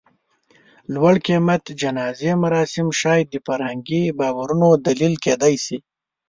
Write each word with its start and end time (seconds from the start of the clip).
د 0.03 0.03
لوړ 0.93 1.15
قېمت 1.25 1.63
جنازې 1.81 2.31
مراسم 2.43 2.87
شاید 3.01 3.27
د 3.31 3.35
فرهنګي 3.47 4.03
باورونو 4.19 4.67
دلیل 4.87 5.13
کېدی 5.25 5.55
شي. 5.65 5.77